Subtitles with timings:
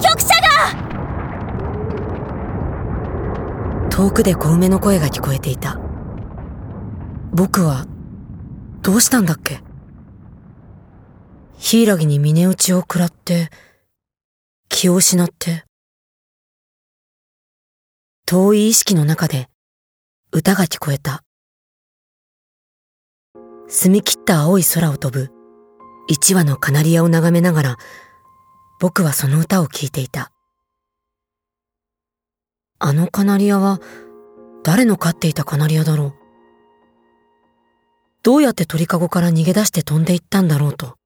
[0.00, 0.76] 局者が
[3.90, 5.78] 遠くで小梅の声が聞こえていた
[7.32, 7.86] 僕は
[8.82, 9.60] どうしたんだっけ
[11.58, 13.50] 柊に峰打ちを食らって
[14.68, 15.64] 気を失って
[18.26, 19.48] 遠い意識の中で
[20.32, 21.22] 歌が聞こえた
[23.68, 25.32] 澄み切った青い空を飛ぶ
[26.08, 27.76] 一羽のカナリアを眺めながら
[28.78, 30.30] 僕はその歌を聴いていた。
[32.78, 33.80] あのカナリアは
[34.62, 36.14] 誰の飼っていたカナリアだろう
[38.22, 40.96] どうやって鳥かごから逃げ出して飛んでいったんだろうと。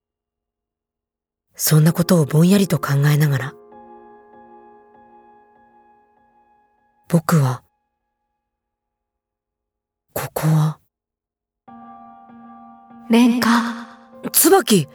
[1.55, 3.55] そんなことをぼんやりと考えながら、
[7.09, 7.63] 僕は、
[10.15, 10.79] ここは、
[13.11, 13.81] 蓮華。
[14.33, 14.87] 椿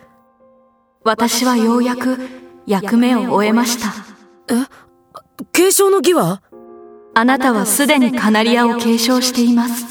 [1.04, 2.18] 私はようやく
[2.68, 3.94] 役目を終えました。
[4.54, 4.66] え
[5.52, 6.42] 継承の儀は？
[7.14, 9.86] あなたはすでにカナリアを継承しています。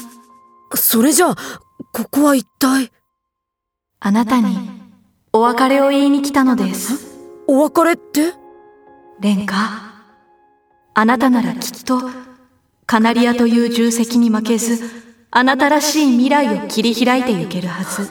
[0.75, 1.35] それじゃあ、
[1.93, 2.91] ここは一体？
[3.99, 4.57] あなたに、
[5.33, 7.17] お別れを言いに来たのです。
[7.47, 8.33] お別れって？
[9.21, 9.55] 蓮華。
[10.93, 12.01] あなたならきっと、
[12.85, 14.83] カナリアという重責に負けず、
[15.31, 18.09] あなたらしい未来を切り開いていけるはず。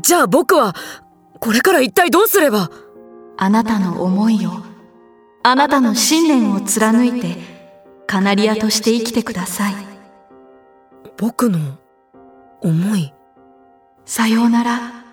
[0.00, 0.74] じゃあ僕は、
[1.40, 2.70] これから一体どうすれば？
[3.40, 4.50] あなたの思いを、
[5.44, 7.36] あなたの信念を貫いて、
[8.08, 9.74] カナリアとして生きてください。
[11.16, 11.78] 僕の
[12.60, 13.14] 思い。
[14.04, 15.04] さようなら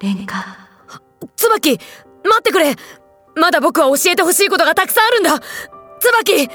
[0.00, 0.68] 蓮華。
[1.36, 1.78] 椿
[2.24, 2.74] 待ってくれ。
[3.36, 5.38] まだ僕は教えてほしいことがたくさんあるんだ。
[6.00, 6.48] 椿